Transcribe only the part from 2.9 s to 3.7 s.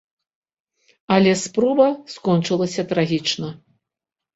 трагічна.